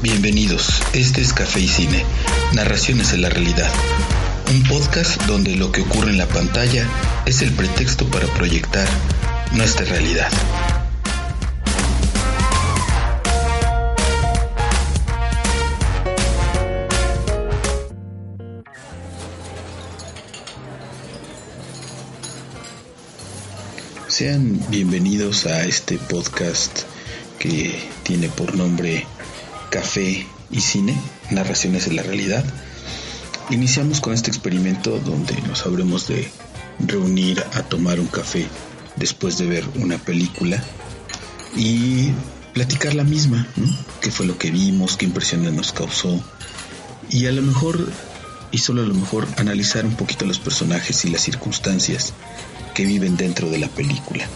Bienvenidos, 0.00 0.80
este 0.92 1.20
es 1.22 1.32
Café 1.32 1.58
y 1.58 1.66
Cine, 1.66 2.04
Narraciones 2.54 3.12
en 3.14 3.22
la 3.22 3.30
Realidad, 3.30 3.68
un 4.48 4.62
podcast 4.62 5.20
donde 5.22 5.56
lo 5.56 5.72
que 5.72 5.80
ocurre 5.80 6.10
en 6.10 6.18
la 6.18 6.28
pantalla 6.28 6.86
es 7.26 7.42
el 7.42 7.50
pretexto 7.50 8.06
para 8.06 8.26
proyectar 8.28 8.86
nuestra 9.54 9.84
realidad. 9.86 10.28
Sean 24.06 24.60
bienvenidos 24.70 25.46
a 25.46 25.64
este 25.64 25.98
podcast 25.98 26.82
que 27.40 27.80
tiene 28.04 28.28
por 28.28 28.54
nombre 28.54 29.04
Café 29.70 30.26
y 30.50 30.60
Cine, 30.60 30.96
Narraciones 31.30 31.86
de 31.86 31.94
la 31.94 32.02
Realidad. 32.02 32.44
Iniciamos 33.50 34.00
con 34.00 34.12
este 34.12 34.30
experimento 34.30 34.98
donde 34.98 35.40
nos 35.42 35.66
habremos 35.66 36.08
de 36.08 36.28
reunir 36.80 37.42
a 37.54 37.62
tomar 37.62 38.00
un 38.00 38.06
café 38.06 38.46
después 38.96 39.38
de 39.38 39.46
ver 39.46 39.64
una 39.76 39.98
película 39.98 40.62
y 41.56 42.10
platicar 42.52 42.94
la 42.94 43.04
misma, 43.04 43.46
¿no? 43.56 43.66
¿Qué 44.00 44.10
fue 44.10 44.26
lo 44.26 44.38
que 44.38 44.50
vimos? 44.50 44.96
¿Qué 44.96 45.06
impresiones 45.06 45.52
nos 45.52 45.72
causó? 45.72 46.22
Y 47.10 47.26
a 47.26 47.32
lo 47.32 47.42
mejor, 47.42 47.90
y 48.50 48.58
solo 48.58 48.82
a 48.82 48.86
lo 48.86 48.94
mejor, 48.94 49.26
analizar 49.36 49.86
un 49.86 49.96
poquito 49.96 50.24
los 50.26 50.38
personajes 50.38 51.04
y 51.04 51.10
las 51.10 51.22
circunstancias 51.22 52.12
que 52.74 52.84
viven 52.84 53.16
dentro 53.16 53.50
de 53.50 53.58
la 53.58 53.68
película. 53.68 54.26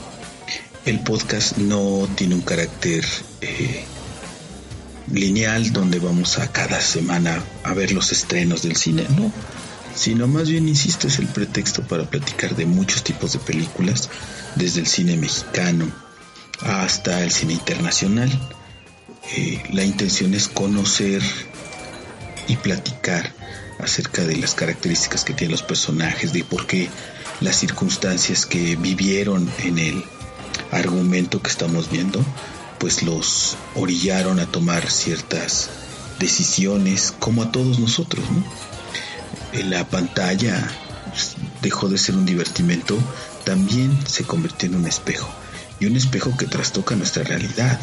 El 0.85 1.01
podcast 1.01 1.59
no 1.59 2.09
tiene 2.17 2.35
un 2.35 2.41
carácter 2.41 3.05
eh, 3.41 3.85
lineal 5.11 5.73
donde 5.73 5.98
vamos 5.98 6.38
a 6.38 6.51
cada 6.52 6.80
semana 6.80 7.42
a 7.65 7.75
ver 7.75 7.92
los 7.92 8.12
estrenos 8.12 8.62
del 8.62 8.77
cine, 8.77 9.06
no, 9.17 9.33
sino 9.94 10.27
más 10.27 10.48
bien, 10.48 10.69
insisto, 10.69 11.09
es 11.09 11.19
el 11.19 11.27
pretexto 11.27 11.83
para 11.83 12.09
platicar 12.09 12.56
de 12.56 12.67
muchos 12.67 13.03
tipos 13.03 13.33
de 13.33 13.39
películas, 13.39 14.09
desde 14.55 14.81
el 14.81 14.86
cine 14.86 15.17
mexicano 15.17 15.91
hasta 16.61 17.22
el 17.22 17.31
cine 17.31 17.55
internacional. 17.55 18.31
Eh, 19.36 19.62
la 19.72 19.84
intención 19.84 20.34
es 20.34 20.48
conocer 20.48 21.22
y 22.48 22.56
platicar 22.56 23.33
acerca 23.78 24.25
de 24.25 24.37
las 24.37 24.55
características 24.55 25.25
que 25.25 25.34
tienen 25.34 25.53
los 25.53 25.62
personajes, 25.62 26.33
de 26.33 26.44
por 26.44 26.66
qué 26.66 26.89
las 27.41 27.56
circunstancias 27.56 28.47
que 28.47 28.77
vivieron 28.77 29.50
en 29.59 29.78
el 29.78 30.05
argumento 30.70 31.42
que 31.42 31.50
estamos 31.50 31.91
viendo, 31.91 32.25
pues 32.83 33.05
los 33.05 33.56
orillaron 33.77 34.41
a 34.41 34.47
tomar 34.47 34.91
ciertas 34.91 35.70
decisiones, 36.19 37.14
como 37.16 37.44
a 37.44 37.52
todos 37.52 37.78
nosotros, 37.78 38.25
¿no? 38.28 38.42
La 39.69 39.86
pantalla 39.88 40.69
dejó 41.62 41.88
de 41.88 41.97
ser 41.97 42.16
un 42.16 42.27
divertimento, 42.27 42.98
también 43.44 43.97
se 44.08 44.25
convirtió 44.25 44.69
en 44.69 44.75
un 44.75 44.86
espejo, 44.88 45.28
y 45.78 45.86
un 45.86 45.94
espejo 45.94 46.36
que 46.36 46.47
trastoca 46.47 46.97
nuestra 46.97 47.22
realidad. 47.22 47.78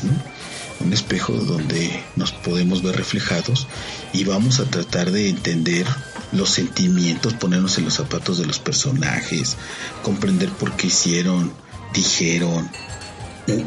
Un 0.82 0.92
espejo 0.92 1.32
donde 1.32 2.04
nos 2.18 2.34
podemos 2.34 2.84
ver 2.84 2.98
reflejados 2.98 3.68
y 4.12 4.26
vamos 4.26 4.60
a 4.60 4.66
tratar 4.66 5.12
de 5.12 5.30
entender 5.30 5.86
los 6.34 6.50
sentimientos, 6.50 7.36
ponernos 7.36 7.78
en 7.78 7.86
los 7.86 7.94
zapatos 7.94 8.38
de 8.38 8.46
los 8.46 8.60
personajes, 8.60 9.56
comprender 10.04 10.50
por 10.50 10.74
qué 10.76 10.88
hicieron, 10.88 11.54
dijeron 11.94 12.70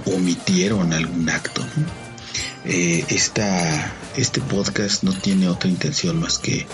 omitieron 0.07 0.93
algún 0.93 1.29
acto. 1.29 1.65
Eh, 2.65 3.05
este 3.09 4.41
podcast 4.43 5.03
no 5.03 5.13
tiene 5.13 5.49
otra 5.49 5.69
intención 5.69 6.21
más 6.21 6.39
que 6.39 6.67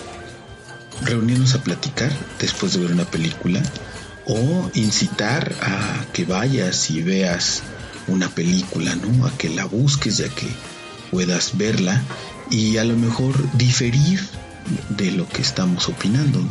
reunirnos 1.02 1.54
a 1.54 1.62
platicar 1.62 2.12
después 2.40 2.72
de 2.72 2.80
ver 2.80 2.92
una 2.92 3.04
película 3.04 3.62
o 4.26 4.70
incitar 4.74 5.54
a 5.62 6.04
que 6.12 6.24
vayas 6.24 6.90
y 6.90 7.02
veas 7.02 7.62
una 8.08 8.28
película, 8.28 8.94
¿no? 8.96 9.26
A 9.26 9.30
que 9.36 9.48
la 9.48 9.64
busques, 9.64 10.18
ya 10.18 10.28
que 10.28 10.48
puedas 11.10 11.56
verla 11.56 12.02
y 12.50 12.76
a 12.76 12.84
lo 12.84 12.96
mejor 12.96 13.34
diferir 13.56 14.20
de 14.90 15.12
lo 15.12 15.28
que 15.28 15.42
estamos 15.42 15.88
opinando. 15.88 16.42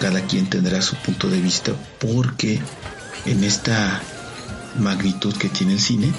Cada 0.00 0.22
quien 0.22 0.48
tendrá 0.48 0.80
su 0.80 0.96
punto 0.96 1.28
de 1.28 1.40
vista 1.40 1.72
porque 1.98 2.60
en 3.26 3.44
esta 3.44 4.02
magnitud 4.78 5.34
que 5.36 5.48
tiene 5.48 5.74
el 5.74 5.80
cine, 5.80 6.12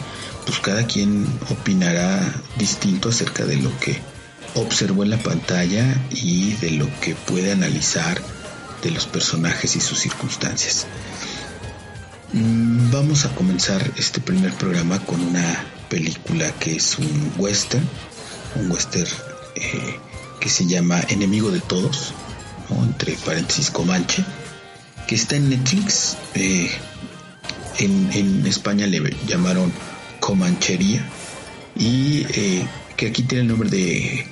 pues 0.46 0.60
cada 0.60 0.86
quien 0.86 1.28
opinará 1.50 2.22
distinto 2.58 3.10
acerca 3.10 3.46
de 3.46 3.58
lo 3.58 3.78
que 3.80 4.00
observó 4.56 5.04
en 5.04 5.12
la 5.12 5.18
pantalla 5.18 6.02
y 6.12 6.54
de 6.54 6.72
lo 6.72 6.88
que 7.00 7.16
puede 7.16 7.52
analizar 7.52 8.22
de 8.82 8.92
los 8.92 9.06
personajes 9.06 9.76
y 9.76 9.80
sus 9.80 10.00
circunstancias. 10.00 10.86
Mm, 12.34 12.92
vamos 12.92 13.26
a 13.26 13.34
comenzar 13.36 13.92
este 13.98 14.20
primer 14.20 14.54
programa 14.54 15.00
con 15.00 15.22
una 15.22 15.66
película 15.90 16.52
que 16.60 16.76
es 16.76 16.98
un 16.98 17.34
western, 17.38 17.88
un 18.56 18.72
western 18.72 19.10
eh, 19.56 20.00
que 20.40 20.50
se 20.50 20.66
llama 20.66 21.02
Enemigo 21.08 21.52
de 21.52 21.62
Todos, 21.62 22.14
entre 22.70 23.14
paréntesis 23.14 23.70
Comanche, 23.72 24.24
que 25.08 25.16
está 25.16 25.36
en 25.36 25.50
Netflix. 25.50 26.18
Eh, 26.36 26.70
en, 27.80 28.46
España 28.46 28.88
le 28.88 29.02
llamaron 29.28 29.72
Comanchería 30.20 31.08
y 31.76 32.26
eh, 32.30 32.68
que 32.96 33.08
aquí 33.08 33.24
tiene 33.24 33.44
el 33.44 33.48
nombre 33.50 33.70
de 33.70 34.26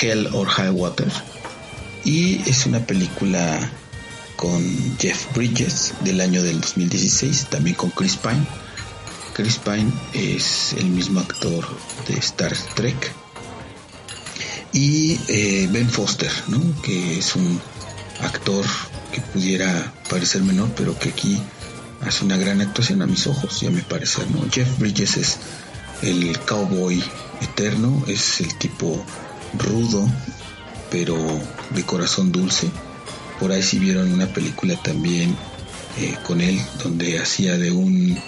Hell 0.00 0.28
or 0.32 0.48
High 0.48 0.70
Water. 0.70 1.10
Y 2.04 2.40
es 2.48 2.66
una 2.66 2.80
película 2.86 3.70
con 4.36 4.62
Jeff 4.98 5.34
Bridges 5.34 5.92
del 6.00 6.20
año 6.20 6.42
del 6.42 6.60
2016, 6.60 7.48
también 7.50 7.76
con 7.76 7.90
Chris 7.90 8.16
Pine. 8.16 8.46
Chris 9.34 9.58
Pine 9.58 9.92
es 10.14 10.72
el 10.78 10.86
mismo 10.86 11.20
actor 11.20 11.66
de 12.08 12.14
Star 12.14 12.56
Trek 12.74 13.12
y 14.72 15.18
eh, 15.28 15.68
Ben 15.70 15.88
Foster, 15.88 16.30
¿no? 16.48 16.60
que 16.82 17.18
es 17.18 17.36
un 17.36 17.60
actor 18.20 18.64
que 19.12 19.20
pudiera 19.20 19.92
parecer 20.08 20.42
menor, 20.42 20.70
pero 20.76 20.98
que 20.98 21.10
aquí 21.10 21.40
hace 22.02 22.24
una 22.24 22.36
gran 22.36 22.60
actuación 22.60 23.02
a 23.02 23.06
mis 23.06 23.26
ojos, 23.26 23.60
ya 23.60 23.70
me 23.70 23.82
parece. 23.82 24.22
¿no? 24.30 24.44
Jeff 24.50 24.78
Bridges 24.78 25.16
es 25.16 25.38
el 26.02 26.38
cowboy 26.40 27.02
eterno, 27.40 28.04
es 28.06 28.40
el 28.40 28.56
tipo 28.58 29.04
rudo, 29.58 30.08
pero 30.90 31.16
de 31.70 31.84
corazón 31.84 32.32
dulce. 32.32 32.70
Por 33.38 33.52
ahí 33.52 33.62
si 33.62 33.78
vieron 33.78 34.12
una 34.12 34.26
película 34.26 34.76
también 34.82 35.36
eh, 35.98 36.16
con 36.26 36.40
él, 36.40 36.60
donde 36.82 37.18
hacía 37.18 37.56
de 37.56 37.70
un 37.70 38.18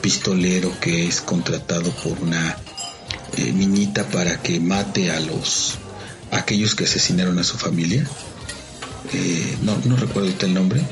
pistolero 0.00 0.72
que 0.80 1.06
es 1.06 1.20
contratado 1.20 1.90
por 1.90 2.18
una 2.20 2.56
eh, 3.36 3.52
niñita 3.52 4.06
para 4.08 4.40
que 4.42 4.60
mate 4.60 5.10
a 5.10 5.20
los 5.20 5.78
aquellos 6.30 6.74
que 6.74 6.84
asesinaron 6.84 7.38
a 7.38 7.44
su 7.44 7.58
familia. 7.58 8.06
Eh, 9.12 9.58
no, 9.62 9.76
no 9.84 9.96
recuerdo 9.96 10.32
el 10.40 10.54
nombre, 10.54 10.82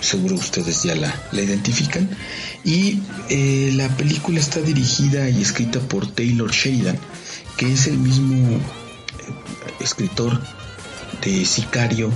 seguro 0.00 0.36
ustedes 0.36 0.82
ya 0.82 0.94
la, 0.94 1.14
la 1.32 1.42
identifican. 1.42 2.08
Y 2.64 3.00
eh, 3.28 3.72
la 3.74 3.88
película 3.88 4.40
está 4.40 4.60
dirigida 4.60 5.28
y 5.28 5.40
escrita 5.40 5.80
por 5.80 6.10
Taylor 6.10 6.50
Sheridan, 6.50 6.98
que 7.56 7.72
es 7.72 7.86
el 7.86 7.98
mismo 7.98 8.56
eh, 8.56 8.60
escritor 9.80 10.40
de 11.22 11.44
Sicario 11.44 12.12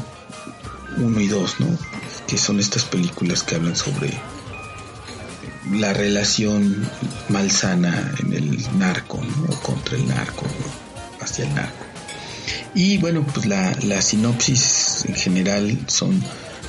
1 0.98 1.20
y 1.20 1.28
2, 1.28 1.60
¿no? 1.60 1.78
Que 2.26 2.38
son 2.38 2.60
estas 2.60 2.84
películas 2.84 3.42
que 3.42 3.56
hablan 3.56 3.76
sobre 3.76 4.12
la 5.72 5.92
relación 5.92 6.88
malsana 7.28 8.14
en 8.20 8.32
el 8.32 8.78
narco, 8.78 9.20
¿no? 9.22 9.46
Contra 9.60 9.96
el 9.96 10.06
narco, 10.06 10.46
hacia 11.20 11.46
el 11.46 11.54
narco. 11.54 11.84
Y 12.74 12.98
bueno, 12.98 13.24
pues 13.32 13.46
la, 13.46 13.72
la 13.82 14.02
sinopsis 14.02 15.04
en 15.06 15.14
general 15.14 15.78
son 15.86 16.22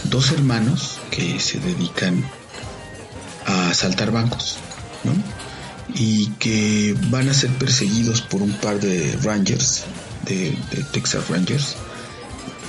dos 0.09 0.31
hermanos 0.31 0.99
que 1.11 1.39
se 1.39 1.59
dedican 1.59 2.23
a 3.45 3.69
asaltar 3.69 4.11
bancos. 4.11 4.57
Y 5.93 6.27
que 6.39 6.95
van 7.09 7.29
a 7.29 7.33
ser 7.33 7.51
perseguidos 7.51 8.21
por 8.21 8.41
un 8.41 8.51
par 8.53 8.79
de 8.79 9.17
Rangers, 9.23 9.83
de, 10.25 10.57
Texas 10.91 11.29
Rangers. 11.29 11.75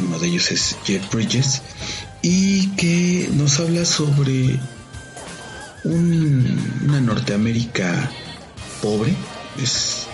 Uno 0.07 0.19
de 0.19 0.29
ellos 0.29 0.51
es 0.53 0.77
Jeff 0.85 1.11
Bridges. 1.13 1.63
Y 2.23 2.69
que 2.77 3.31
nos 3.33 3.59
habla 3.59 3.85
sobre 3.85 4.61
una 5.85 7.01
Norteamérica 7.01 8.11
pobre. 8.83 9.15
Es 9.61 10.07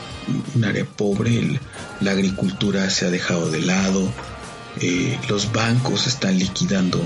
un 0.54 0.64
área 0.64 0.84
pobre. 0.84 1.60
la 2.00 2.12
agricultura 2.12 2.88
se 2.90 3.06
ha 3.06 3.10
dejado 3.10 3.50
de 3.50 3.60
lado 3.62 4.12
eh, 4.80 5.18
los 5.28 5.52
bancos 5.52 6.06
están 6.06 6.38
liquidando 6.38 7.00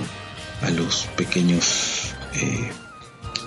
a 0.63 0.71
los 0.71 1.07
pequeños 1.17 2.15
eh, 2.35 2.71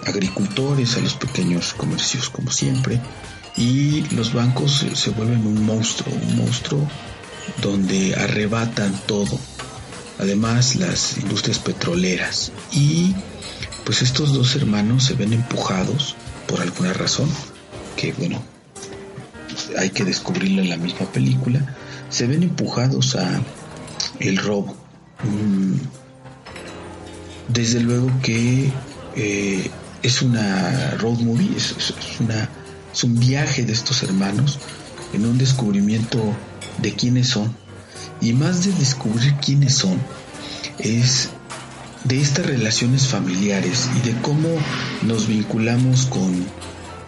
agricultores, 0.06 0.98
a 0.98 1.02
los 1.02 1.16
pequeños 1.16 1.74
comercios 1.74 2.30
como 2.30 2.52
siempre, 2.52 3.00
y 3.58 4.02
los 4.16 4.34
bancos 4.34 4.86
se 4.94 5.10
vuelven 5.12 5.46
un 5.46 5.66
monstruo, 5.66 6.14
un 6.16 6.38
monstruo 6.38 6.88
donde 7.62 8.16
arrebatan 8.16 8.98
todo. 9.06 9.40
Además 10.20 10.76
las 10.76 11.18
industrias 11.18 11.60
petroleras. 11.60 12.52
Y 12.72 13.16
pues 13.86 14.02
estos 14.02 14.34
dos 14.34 14.56
hermanos 14.56 15.06
se 15.06 15.16
ven 15.16 15.34
empujados 15.34 16.16
por 16.48 16.62
alguna 16.62 16.94
razón 16.94 17.30
que 17.96 18.12
bueno 18.14 18.42
hay 19.78 19.90
que 19.90 20.04
descubrirlo 20.04 20.62
en 20.62 20.70
la 20.70 20.78
misma 20.78 21.06
película. 21.12 21.76
Se 22.10 22.28
ven 22.28 22.44
empujados 22.44 23.16
a 23.16 23.42
el 24.20 24.38
robo 24.38 24.76
mm, 25.24 25.76
desde 27.50 27.80
luego 27.80 28.12
que 28.22 28.72
eh, 29.16 29.70
es 30.04 30.22
una 30.22 30.92
road 30.92 31.20
movie 31.20 31.56
es, 31.58 33.04
un 33.04 33.20
viaje 33.20 33.64
de 33.64 33.74
estos 33.74 34.04
hermanos 34.04 34.60
en 35.14 35.26
un 35.26 35.38
descubrimiento 35.38 36.22
de 36.82 36.94
quiénes 36.94 37.30
son. 37.30 37.56
Y 38.22 38.34
más 38.34 38.66
de 38.66 38.74
descubrir 38.74 39.34
quiénes 39.36 39.76
son, 39.76 39.98
es 40.78 41.30
de 42.04 42.22
estas 42.22 42.46
relaciones 42.46 43.08
familiares 43.08 43.90
y 43.98 44.08
de 44.08 44.14
cómo 44.22 44.50
nos 45.04 45.28
vinculamos 45.28 46.06
con, 46.06 46.46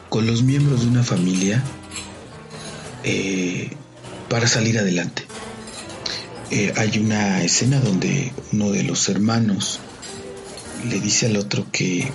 con 0.09 0.25
los 0.25 0.43
miembros 0.43 0.81
de 0.81 0.87
una 0.87 1.03
familia 1.03 1.61
eh, 3.03 3.71
para 4.29 4.47
salir 4.47 4.79
adelante. 4.79 5.23
Eh, 6.51 6.73
hay 6.75 6.99
una 6.99 7.41
escena 7.43 7.79
donde 7.79 8.33
uno 8.51 8.71
de 8.71 8.83
los 8.83 9.07
hermanos 9.07 9.79
le 10.85 10.99
dice 10.99 11.27
al 11.27 11.37
otro 11.37 11.65
que, 11.71 12.11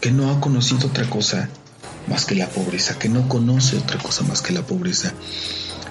que 0.00 0.12
no 0.12 0.30
ha 0.30 0.40
conocido 0.40 0.86
otra 0.86 1.10
cosa 1.10 1.48
más 2.06 2.26
que 2.26 2.36
la 2.36 2.48
pobreza, 2.48 2.96
que 2.96 3.08
no 3.08 3.28
conoce 3.28 3.76
otra 3.76 3.98
cosa 3.98 4.22
más 4.22 4.40
que 4.40 4.52
la 4.52 4.62
pobreza 4.62 5.12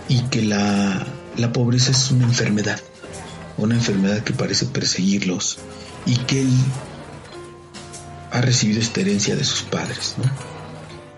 y 0.08 0.22
que 0.24 0.42
la, 0.42 1.06
pobreza 1.52 1.92
es 1.92 2.12
una 2.12 2.26
enfermedad, 2.26 2.80
una 3.58 3.76
enfermedad 3.76 4.24
que 4.24 4.34
parece 4.34 4.66
perseguirlos 4.66 5.58
y 6.06 6.16
que 6.16 6.42
él 6.42 6.54
ha 8.32 8.40
recibido 8.40 8.80
esta 8.80 9.02
herencia 9.02 9.36
de 9.36 9.44
sus 9.44 9.64
padres, 9.64 10.16
¿no? 10.18 10.32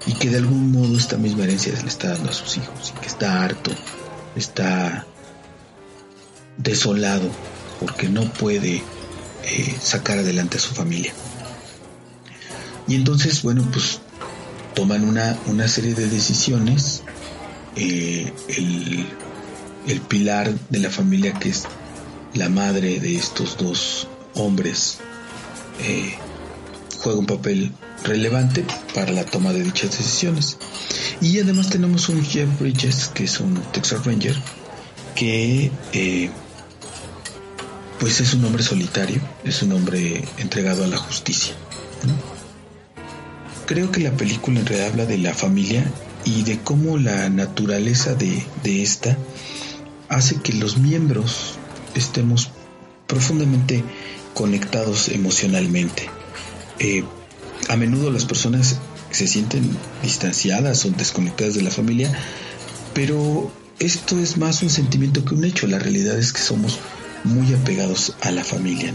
Y 0.08 0.14
que 0.14 0.32
de 0.32 0.38
algún 0.38 0.72
modo 0.72 0.98
esta 0.98 1.18
misma 1.18 1.44
herencia 1.44 1.72
le 1.80 1.88
está 1.88 2.10
dando 2.10 2.32
a 2.32 2.34
sus 2.34 2.58
hijos 2.58 2.94
y 2.96 3.00
que 3.00 3.08
está 3.08 3.44
harto, 3.44 3.72
está 4.36 5.06
desolado 6.58 7.30
porque 7.80 8.10
no 8.10 8.32
puede 8.34 8.84
eh, 9.44 9.76
sacar 9.82 10.20
adelante 10.20 10.58
a 10.58 10.60
su 10.60 10.74
familia. 10.74 11.14
Y 12.88 12.96
entonces, 12.96 13.42
bueno, 13.42 13.68
pues 13.72 14.00
toman 14.76 15.04
una, 15.04 15.38
una 15.48 15.68
serie 15.68 15.96
de 15.96 16.08
decisiones. 16.08 17.04
Eh, 17.76 18.32
el, 19.88 20.02
pilar 20.08 20.54
de 20.70 20.80
la 20.80 20.90
familia, 20.90 21.34
que 21.34 21.50
es 21.50 21.64
la 22.34 22.50
madre 22.50 23.00
de 23.00 23.16
estos 23.16 23.58
dos 23.58 24.08
hombres, 24.36 24.98
eh, 25.82 26.14
juega 27.00 27.18
un 27.18 27.26
papel 27.26 27.72
relevante 28.04 28.66
para 28.94 29.12
la 29.12 29.26
toma 29.26 29.54
de 29.54 29.64
dichas 29.64 29.98
decisiones. 29.98 30.58
Y 31.22 31.40
además 31.40 31.70
tenemos 31.70 32.10
un 32.10 32.24
Jeff 32.24 32.48
Bridges, 32.60 33.08
que 33.08 33.24
es 33.24 33.40
un 33.40 33.56
Texas 33.72 34.06
Ranger, 34.06 34.36
que 35.16 35.72
pues 38.02 38.20
es 38.20 38.34
un 38.34 38.44
hombre 38.44 38.64
solitario, 38.64 39.22
es 39.46 39.62
un 39.62 39.72
hombre 39.72 40.26
entregado 40.38 40.84
a 40.84 40.88
la 40.88 40.98
justicia 40.98 41.56
creo 43.72 43.90
que 43.90 44.02
la 44.02 44.12
película 44.12 44.60
en 44.60 44.66
realidad 44.66 44.90
habla 44.90 45.06
de 45.06 45.18
la 45.18 45.34
familia 45.34 45.90
y 46.26 46.44
de 46.44 46.60
cómo 46.60 46.98
la 46.98 47.30
naturaleza 47.30 48.16
de, 48.16 48.44
esta 48.66 49.18
hace 50.10 50.42
que 50.42 50.52
los 50.52 50.78
miembros 50.78 51.54
estemos 51.96 52.50
profundamente 53.08 53.82
conectados 54.34 55.08
emocionalmente. 55.08 56.10
Eh, 56.80 57.06
a 57.70 57.78
menudo 57.78 58.12
las 58.12 58.26
personas 58.26 58.76
se 59.12 59.26
sienten 59.26 59.78
distanciadas 60.04 60.84
o 60.84 60.90
desconectadas 60.90 61.56
de 61.56 61.62
la 61.62 61.72
familia, 61.72 62.12
pero 62.94 63.54
esto 63.80 64.20
es 64.20 64.36
más 64.36 64.64
un 64.64 64.70
sentimiento 64.70 65.24
que 65.24 65.34
un 65.34 65.46
hecho. 65.46 65.66
La 65.68 65.80
realidad 65.80 66.20
es 66.20 66.34
que 66.34 66.42
somos 66.42 66.78
muy 67.24 67.54
apegados 67.54 68.16
a 68.22 68.32
la 68.32 68.44
familia. 68.44 68.94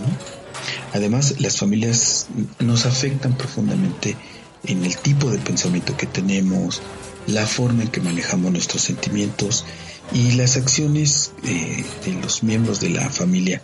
Además, 0.93 1.41
las 1.41 1.59
familias 1.59 2.27
nos 2.59 2.87
afectan 2.87 3.37
profundamente 3.37 4.17
en 4.65 4.85
el 4.85 4.97
tipo 4.97 5.31
de 5.31 5.39
pensamiento 5.39 5.97
que 5.97 6.07
tenemos, 6.07 6.83
la 7.27 7.47
forma 7.47 7.83
en 7.83 7.89
que 7.89 8.01
manejamos 8.01 8.53
nuestros 8.53 8.83
sentimientos 8.83 9.65
y 10.13 10.33
las 10.33 10.57
acciones 10.57 11.33
eh, 11.45 11.85
de 12.05 12.13
los 12.15 12.43
miembros 12.43 12.81
de 12.81 12.91
la 12.91 13.11
familia, 13.11 13.61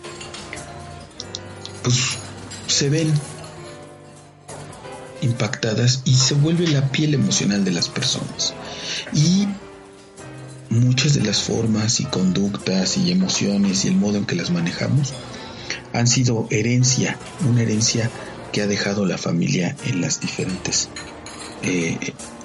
pues 1.82 2.19
se 2.67 2.88
ven 2.88 3.12
impactadas 5.23 6.03
y 6.05 6.15
se 6.15 6.35
vuelve 6.35 6.67
la 6.67 6.91
piel 6.91 7.15
emocional 7.15 7.65
de 7.65 7.70
las 7.70 7.88
personas. 7.88 8.55
Y 9.12 9.47
muchas 10.72 11.14
de 11.14 11.22
las 11.22 11.42
formas 11.42 12.00
y 12.00 12.04
conductas 12.04 12.96
y 12.96 13.10
emociones 13.10 13.84
y 13.84 13.88
el 13.88 13.96
modo 13.96 14.16
en 14.16 14.24
que 14.24 14.34
las 14.34 14.50
manejamos 14.50 15.12
han 15.92 16.06
sido 16.06 16.46
herencia, 16.50 17.19
una 17.48 17.62
herencia 17.62 18.10
que 18.52 18.62
ha 18.62 18.66
dejado 18.66 19.06
la 19.06 19.19
familia 19.19 19.76
en 19.86 20.00
las 20.00 20.20
diferentes 20.20 20.88
eh, 21.62 21.98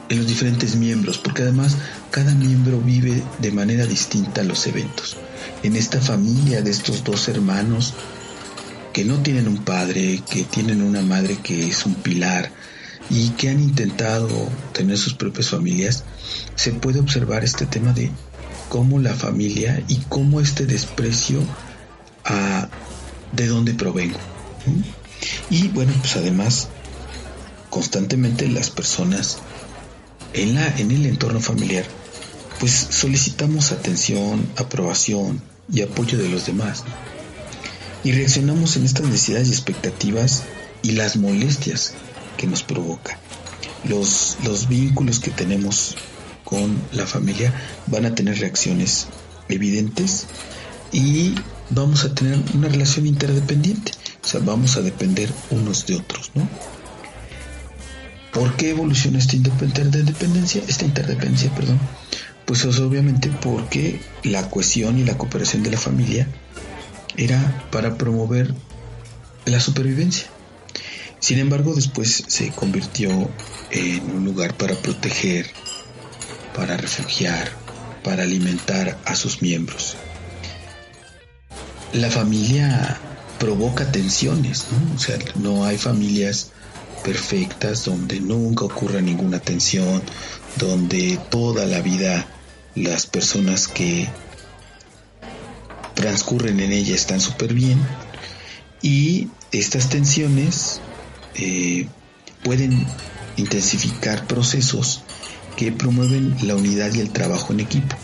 en 0.09 0.17
los 0.19 0.27
diferentes 0.27 0.75
miembros, 0.75 1.17
porque 1.17 1.41
además 1.41 1.75
cada 2.11 2.33
miembro 2.33 2.79
vive 2.79 3.21
de 3.39 3.51
manera 3.51 3.85
distinta 3.85 4.43
los 4.43 4.65
eventos. 4.67 5.17
En 5.63 5.75
esta 5.75 5.99
familia 5.99 6.61
de 6.61 6.71
estos 6.71 7.03
dos 7.03 7.27
hermanos 7.27 7.93
que 8.93 9.03
no 9.03 9.17
tienen 9.17 9.47
un 9.47 9.57
padre, 9.57 10.21
que 10.29 10.43
tienen 10.43 10.81
una 10.81 11.01
madre 11.01 11.37
que 11.43 11.67
es 11.67 11.85
un 11.85 11.95
pilar 11.95 12.51
y 13.09 13.29
que 13.29 13.49
han 13.49 13.61
intentado 13.61 14.29
tener 14.73 14.97
sus 14.97 15.13
propias 15.13 15.49
familias, 15.49 16.03
se 16.55 16.71
puede 16.71 16.99
observar 16.99 17.43
este 17.43 17.65
tema 17.65 17.93
de 17.93 18.11
cómo 18.69 18.99
la 18.99 19.13
familia 19.13 19.83
y 19.87 19.97
cómo 20.09 20.41
este 20.41 20.65
desprecio 20.65 21.39
a 22.25 22.69
de 23.31 23.47
dónde 23.47 23.73
provengo. 23.73 24.19
Y 25.49 25.69
bueno, 25.69 25.93
pues 25.99 26.15
además, 26.17 26.67
constantemente 27.69 28.47
las 28.47 28.69
personas 28.69 29.39
en, 30.33 30.55
la, 30.55 30.67
en 30.77 30.91
el 30.91 31.05
entorno 31.05 31.39
familiar, 31.39 31.85
pues 32.59 32.71
solicitamos 32.89 33.71
atención, 33.71 34.47
aprobación 34.57 35.41
y 35.71 35.81
apoyo 35.81 36.17
de 36.17 36.29
los 36.29 36.45
demás. 36.45 36.83
Y 38.03 38.11
reaccionamos 38.11 38.75
en 38.75 38.85
estas 38.85 39.05
necesidades 39.05 39.47
y 39.49 39.51
expectativas 39.51 40.43
y 40.81 40.91
las 40.91 41.17
molestias 41.17 41.93
que 42.37 42.47
nos 42.47 42.63
provoca. 42.63 43.19
Los, 43.83 44.37
los 44.43 44.67
vínculos 44.67 45.19
que 45.19 45.31
tenemos 45.31 45.95
con 46.43 46.81
la 46.93 47.05
familia 47.05 47.53
van 47.87 48.05
a 48.05 48.15
tener 48.15 48.39
reacciones 48.39 49.07
evidentes 49.49 50.27
y 50.91 51.35
vamos 51.69 52.05
a 52.05 52.13
tener 52.13 52.39
una 52.53 52.69
relación 52.69 53.07
interdependiente. 53.07 53.91
O 54.23 54.27
sea, 54.27 54.39
vamos 54.41 54.77
a 54.77 54.81
depender 54.81 55.29
unos 55.51 55.85
de 55.85 55.95
otros, 55.95 56.31
¿no? 56.35 56.47
¿Por 58.31 58.55
qué 58.55 58.69
evoluciona 58.71 59.19
esta 59.19 59.35
interdependencia? 59.35 60.61
Esta 60.67 60.85
interdependencia, 60.85 61.53
perdón. 61.55 61.79
Pues 62.45 62.63
es 62.65 62.79
obviamente 62.79 63.29
porque 63.29 63.99
la 64.23 64.49
cohesión 64.49 64.97
y 64.97 65.03
la 65.03 65.17
cooperación 65.17 65.63
de 65.63 65.71
la 65.71 65.77
familia 65.77 66.27
era 67.17 67.67
para 67.71 67.97
promover 67.97 68.53
la 69.45 69.59
supervivencia. 69.59 70.27
Sin 71.19 71.39
embargo, 71.39 71.73
después 71.73 72.23
se 72.27 72.51
convirtió 72.51 73.09
en 73.71 74.11
un 74.11 74.25
lugar 74.25 74.55
para 74.55 74.75
proteger, 74.75 75.47
para 76.55 76.77
refugiar, 76.77 77.49
para 78.03 78.23
alimentar 78.23 78.97
a 79.05 79.15
sus 79.15 79.41
miembros. 79.41 79.95
La 81.93 82.09
familia 82.11 82.99
provoca 83.39 83.91
tensiones, 83.91 84.65
¿no? 84.71 84.95
O 84.95 84.99
sea, 84.99 85.17
no 85.35 85.65
hay 85.65 85.77
familias 85.77 86.51
perfectas 87.03 87.85
donde 87.85 88.19
nunca 88.19 88.65
ocurra 88.65 89.01
ninguna 89.01 89.39
tensión, 89.39 90.01
donde 90.57 91.19
toda 91.29 91.65
la 91.65 91.81
vida 91.81 92.27
las 92.75 93.07
personas 93.07 93.67
que 93.67 94.07
transcurren 95.95 96.59
en 96.59 96.71
ella 96.71 96.95
están 96.95 97.19
súper 97.19 97.53
bien 97.53 97.79
y 98.81 99.29
estas 99.51 99.89
tensiones 99.89 100.79
eh, 101.37 101.87
pueden 102.43 102.85
intensificar 103.37 104.27
procesos 104.27 105.03
que 105.55 105.71
promueven 105.71 106.35
la 106.43 106.55
unidad 106.55 106.93
y 106.93 106.99
el 106.99 107.11
trabajo 107.11 107.53
en 107.53 107.61
equipo. 107.61 107.95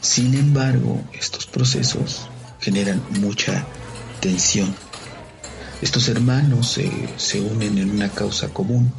Sin 0.00 0.34
embargo, 0.34 1.02
estos 1.12 1.46
procesos 1.46 2.28
generan 2.60 3.02
mucha 3.20 3.66
tensión. 4.20 4.74
Estos 5.80 6.08
hermanos 6.08 6.78
se 7.16 7.40
unen 7.40 7.78
en 7.78 7.90
una 7.90 8.08
causa 8.08 8.48
común 8.48 8.92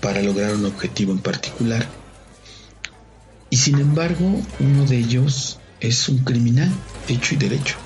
para 0.00 0.22
lograr 0.22 0.54
un 0.54 0.66
objetivo 0.66 1.12
en 1.12 1.20
particular 1.20 1.86
sin 3.62 3.78
embargo, 3.78 4.42
uno 4.58 4.86
de 4.86 4.98
ellos 4.98 5.60
es 5.78 6.08
un 6.08 6.18
criminal, 6.18 6.68
hecho 7.06 7.36
y 7.36 7.38
derecho. 7.38 7.76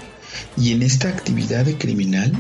Y 0.57 0.73
en 0.73 0.83
esta 0.83 1.11
actividad 1.11 1.67
de 1.67 1.77
criminal 1.77 2.33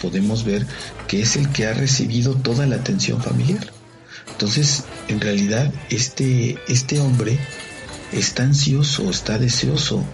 podemos 0.00 0.44
ver 0.44 0.66
que 1.08 1.22
es 1.22 1.36
el 1.36 1.50
que 1.50 1.66
ha 1.66 1.74
recibido 1.74 2.34
toda 2.34 2.66
la 2.66 2.76
atención 2.76 3.22
familiar. 3.22 3.72
Entonces, 4.32 4.84
en 5.08 5.20
realidad, 5.20 5.72
este, 5.90 6.58
este 6.68 7.00
hombre 7.00 7.38
está 8.12 8.42
ansioso, 8.44 9.10
está 9.10 9.38
deseoso 9.38 10.04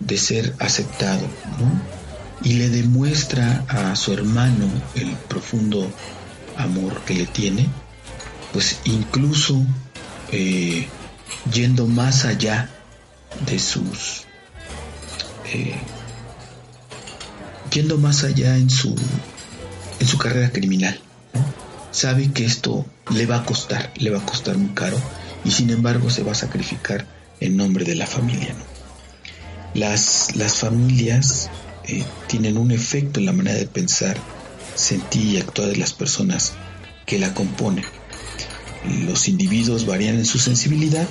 de 0.00 0.16
ser 0.16 0.54
aceptado, 0.58 1.26
¿no? 1.58 1.80
Y 2.42 2.54
le 2.54 2.68
demuestra 2.68 3.64
a 3.68 3.96
su 3.96 4.12
hermano 4.12 4.68
el 4.94 5.10
profundo 5.28 5.90
amor 6.56 7.00
que 7.04 7.14
le 7.14 7.26
tiene, 7.26 7.66
pues 8.52 8.78
incluso 8.84 9.62
eh, 10.32 10.86
yendo 11.52 11.86
más 11.86 12.24
allá 12.24 12.68
de 13.46 13.58
sus 13.58 14.24
eh, 15.52 15.74
yendo 17.76 17.98
más 17.98 18.24
allá 18.24 18.56
en 18.56 18.70
su 18.70 18.96
en 20.00 20.06
su 20.06 20.16
carrera 20.16 20.50
criminal 20.50 20.98
sabe 21.90 22.32
que 22.32 22.46
esto 22.46 22.86
le 23.10 23.26
va 23.26 23.36
a 23.36 23.44
costar 23.44 23.92
le 23.98 24.08
va 24.08 24.16
a 24.16 24.24
costar 24.24 24.56
muy 24.56 24.70
caro 24.70 24.96
y 25.44 25.50
sin 25.50 25.68
embargo 25.68 26.08
se 26.08 26.22
va 26.22 26.32
a 26.32 26.34
sacrificar 26.34 27.04
en 27.38 27.58
nombre 27.58 27.84
de 27.84 27.94
la 27.94 28.06
familia 28.06 28.54
las 29.74 30.34
las 30.36 30.54
familias 30.54 31.50
eh, 31.84 32.02
tienen 32.28 32.56
un 32.56 32.70
efecto 32.70 33.20
en 33.20 33.26
la 33.26 33.34
manera 33.34 33.58
de 33.58 33.66
pensar 33.66 34.16
sentir 34.74 35.34
y 35.34 35.36
actuar 35.36 35.68
de 35.68 35.76
las 35.76 35.92
personas 35.92 36.54
que 37.04 37.18
la 37.18 37.34
componen. 37.34 37.84
Los 39.04 39.28
individuos 39.28 39.84
varían 39.84 40.16
en 40.16 40.24
su 40.24 40.38
sensibilidad 40.38 41.06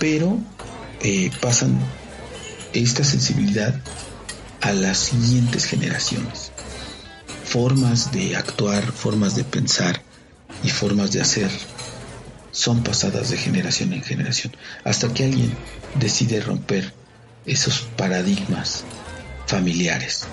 pero 0.00 0.38
eh, 1.02 1.30
pasan 1.40 1.78
esta 2.72 3.04
sensibilidad 3.04 3.80
a 4.64 4.72
las 4.72 4.96
siguientes 4.96 5.66
generaciones. 5.66 6.50
Formas 7.44 8.12
de 8.12 8.34
actuar, 8.34 8.82
formas 8.92 9.36
de 9.36 9.44
pensar 9.44 10.00
y 10.62 10.70
formas 10.70 11.12
de 11.12 11.20
hacer 11.20 11.50
son 12.50 12.82
pasadas 12.82 13.28
de 13.28 13.36
generación 13.36 13.92
en 13.92 14.02
generación 14.02 14.56
hasta 14.84 15.12
que 15.12 15.24
alguien 15.24 15.54
decide 15.96 16.40
romper 16.40 16.94
esos 17.44 17.80
paradigmas 17.98 18.84
familiares. 19.46 20.24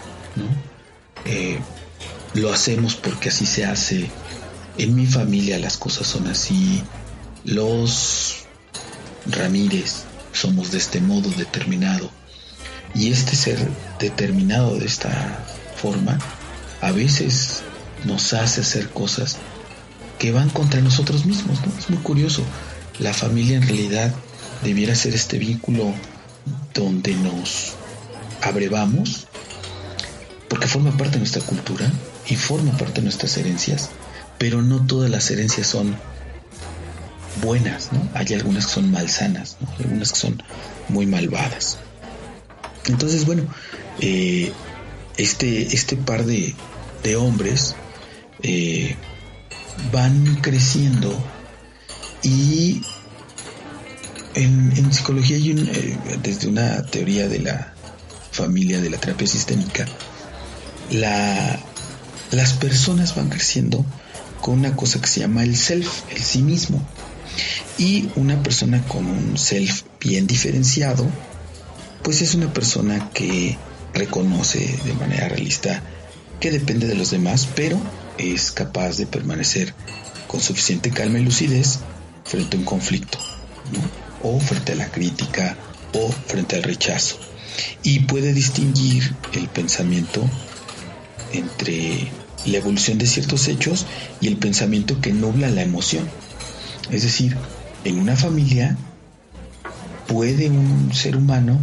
Eh, 1.26 1.60
lo 2.34 2.54
hacemos 2.54 2.96
porque 2.96 3.30
así 3.30 3.46
se 3.46 3.66
hace. 3.66 4.10
En 4.78 4.96
mi 4.96 5.08
familia 5.08 5.60
las 5.60 5.76
cosas 5.76 6.08
son 6.08 6.28
así. 6.28 6.82
Los 7.44 8.46
Ramírez 9.26 10.04
somos 10.32 10.72
de 10.72 10.78
este 10.78 11.02
modo 11.02 11.30
determinado. 11.32 12.21
Y 12.94 13.12
este 13.12 13.36
ser 13.36 13.58
determinado 14.00 14.78
de 14.78 14.86
esta 14.86 15.44
forma 15.76 16.20
a 16.82 16.92
veces 16.92 17.62
nos 18.04 18.34
hace 18.34 18.62
hacer 18.62 18.90
cosas 18.90 19.38
que 20.20 20.32
van 20.32 20.50
contra 20.50 20.82
nosotros 20.82 21.26
mismos. 21.26 21.60
Es 21.80 21.90
muy 21.90 22.00
curioso. 22.00 22.44
La 23.00 23.14
familia 23.14 23.58
en 23.58 23.64
realidad 23.64 24.14
debiera 24.64 24.96
ser 24.96 25.16
este 25.16 25.38
vínculo 25.38 25.94
donde 26.74 27.16
nos 27.16 27.74
abrevamos, 28.42 29.28
porque 30.50 30.68
forma 30.68 30.96
parte 30.98 31.14
de 31.14 31.20
nuestra 31.20 31.42
cultura 31.42 31.92
y 32.28 32.36
forma 32.36 32.72
parte 32.78 32.96
de 32.96 33.04
nuestras 33.04 33.38
herencias, 33.38 33.90
pero 34.38 34.62
no 34.62 34.86
todas 34.86 35.10
las 35.10 35.30
herencias 35.32 35.68
son 35.68 35.96
buenas, 37.42 37.92
¿no? 37.92 38.08
Hay 38.14 38.34
algunas 38.34 38.68
que 38.68 38.74
son 38.74 38.92
malsanas, 38.92 39.58
algunas 39.80 40.12
que 40.12 40.20
son 40.20 40.44
muy 40.90 41.06
malvadas. 41.06 41.78
Entonces, 42.88 43.26
bueno, 43.26 43.44
eh, 44.00 44.52
este, 45.18 45.76
este 45.76 45.98
par 45.98 46.26
de, 46.26 46.56
de 47.04 47.16
hombres 47.16 47.76
eh, 48.44 48.96
van 49.92 50.38
creciendo 50.42 51.16
y 52.24 52.82
en, 54.36 54.94
psicología 54.94 55.38
hay 55.38 55.52
eh, 55.52 55.98
desde 56.22 56.48
una 56.48 56.86
teoría 56.86 57.28
de 57.28 57.40
la 57.40 57.74
familia 58.32 58.82
de 58.82 58.90
la 58.90 58.98
terapia 58.98 59.28
sistémica, 59.28 59.86
la, 60.90 61.60
las 62.32 62.54
personas 62.54 63.16
van 63.16 63.30
creciendo 63.30 63.86
con 64.42 64.60
una 64.60 64.76
cosa 64.76 65.00
que 65.02 65.08
se 65.08 65.20
llama 65.20 65.44
el 65.44 65.56
self, 65.56 66.04
el 66.12 66.22
sí 66.22 66.42
mismo. 66.42 66.86
Y 67.78 68.10
una 68.16 68.42
persona 68.44 68.82
con 68.88 69.06
un 69.06 69.38
self 69.38 69.84
bien 70.00 70.28
diferenciado, 70.28 71.08
pues 72.04 72.22
es 72.22 72.34
una 72.34 72.52
persona 72.54 73.10
que 73.14 73.58
reconoce 73.94 74.80
de 74.86 74.94
manera 74.94 75.30
realista 75.30 75.84
que 76.40 76.52
depende 76.52 76.88
de 76.88 76.96
los 76.96 77.12
demás, 77.12 77.48
pero 77.56 77.80
es 78.18 78.52
capaz 78.52 78.98
de 78.98 79.06
permanecer 79.06 79.74
con 80.28 80.40
suficiente 80.40 80.90
calma 80.90 81.20
y 81.20 81.24
lucidez 81.24 81.80
frente 82.24 82.58
a 82.58 82.60
un 82.60 82.66
conflicto, 82.66 83.20
o 84.24 84.40
frente 84.40 84.72
a 84.72 84.76
la 84.76 84.90
crítica, 84.90 85.58
o 85.94 86.12
frente 86.12 86.56
al 86.56 86.64
rechazo. 86.64 87.18
Y 87.84 88.02
puede 88.02 88.34
distinguir 88.34 89.16
el 89.34 89.48
pensamiento 89.50 90.28
entre 91.34 92.12
la 92.46 92.58
evolución 92.58 92.98
de 92.98 93.08
ciertos 93.08 93.48
hechos 93.48 93.86
y 94.20 94.28
el 94.28 94.38
pensamiento 94.38 95.00
que 95.00 95.14
nubla 95.14 95.50
la 95.50 95.62
emoción. 95.62 96.10
Es 96.90 97.04
decir, 97.04 97.38
en 97.84 98.00
una 98.00 98.16
familia 98.16 98.78
puede 100.08 100.50
un 100.50 100.94
ser 100.94 101.16
humano 101.16 101.60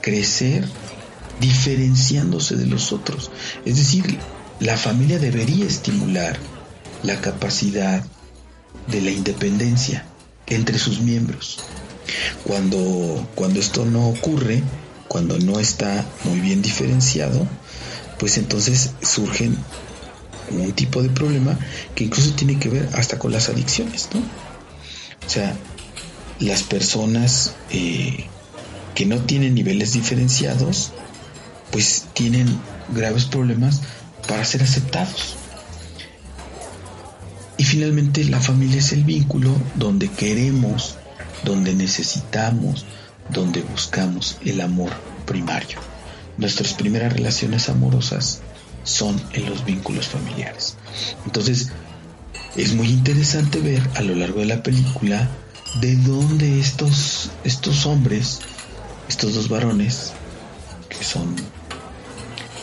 crecer 0.00 0.66
diferenciándose 1.40 2.56
de 2.56 2.66
los 2.66 2.92
otros. 2.92 3.30
Es 3.64 3.76
decir, 3.76 4.18
la 4.60 4.76
familia 4.76 5.18
debería 5.18 5.66
estimular 5.66 6.38
la 7.02 7.20
capacidad 7.20 8.04
de 8.86 9.00
la 9.00 9.10
independencia 9.10 10.04
entre 10.46 10.78
sus 10.78 11.00
miembros. 11.00 11.58
Cuando, 12.44 13.28
cuando 13.34 13.60
esto 13.60 13.84
no 13.84 14.08
ocurre, 14.08 14.62
cuando 15.08 15.38
no 15.38 15.58
está 15.58 16.04
muy 16.24 16.40
bien 16.40 16.62
diferenciado, 16.62 17.46
pues 18.18 18.36
entonces 18.36 18.90
surgen 19.02 19.56
un 20.50 20.72
tipo 20.72 21.02
de 21.02 21.08
problema 21.08 21.58
que 21.94 22.04
incluso 22.04 22.32
tiene 22.34 22.58
que 22.58 22.68
ver 22.68 22.88
hasta 22.94 23.18
con 23.18 23.32
las 23.32 23.48
adicciones, 23.48 24.08
¿no? 24.12 24.20
O 24.20 25.30
sea, 25.30 25.56
las 26.40 26.62
personas 26.62 27.54
eh, 27.70 28.26
que 28.94 29.06
no 29.06 29.18
tienen 29.18 29.54
niveles 29.54 29.92
diferenciados, 29.92 30.90
pues 31.70 32.06
tienen 32.14 32.48
graves 32.94 33.26
problemas 33.26 33.82
para 34.26 34.44
ser 34.44 34.62
aceptados. 34.62 35.36
Y 37.56 37.64
finalmente 37.64 38.24
la 38.24 38.40
familia 38.40 38.78
es 38.78 38.92
el 38.92 39.04
vínculo 39.04 39.54
donde 39.74 40.08
queremos, 40.08 40.96
donde 41.44 41.74
necesitamos, 41.74 42.86
donde 43.28 43.60
buscamos 43.60 44.38
el 44.44 44.62
amor 44.62 44.90
primario. 45.26 45.78
Nuestras 46.38 46.72
primeras 46.72 47.12
relaciones 47.12 47.68
amorosas 47.68 48.40
son 48.82 49.20
en 49.34 49.48
los 49.50 49.64
vínculos 49.66 50.08
familiares. 50.08 50.76
Entonces, 51.26 51.70
es 52.56 52.74
muy 52.74 52.88
interesante 52.88 53.60
ver 53.60 53.82
a 53.94 54.00
lo 54.00 54.14
largo 54.14 54.40
de 54.40 54.46
la 54.46 54.62
película 54.62 55.28
de 55.74 55.96
dónde 55.96 56.60
estos, 56.60 57.30
estos 57.44 57.86
hombres, 57.86 58.40
estos 59.08 59.34
dos 59.34 59.48
varones, 59.48 60.12
que 60.88 61.04
son 61.04 61.36